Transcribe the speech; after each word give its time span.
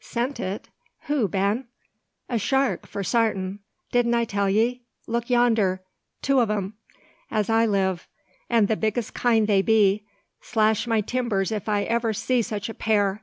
"Sent 0.00 0.40
it! 0.40 0.70
Who, 1.02 1.28
Ben?" 1.28 1.68
"A 2.28 2.36
shark, 2.36 2.84
for 2.84 3.04
sarten. 3.04 3.60
Didn't 3.92 4.14
I 4.14 4.24
tell 4.24 4.50
ye? 4.50 4.82
Look 5.06 5.30
yonder. 5.30 5.84
Two 6.20 6.40
o' 6.40 6.44
them, 6.44 6.74
as 7.30 7.48
I 7.48 7.64
live; 7.64 8.08
and 8.50 8.66
the 8.66 8.74
biggest 8.76 9.14
kind 9.14 9.46
they 9.46 9.62
be. 9.62 10.04
Slash 10.40 10.88
my 10.88 11.00
timbers 11.00 11.52
if 11.52 11.68
I 11.68 11.84
iver 11.86 12.12
see 12.12 12.42
such 12.42 12.68
a 12.68 12.74
pair! 12.74 13.22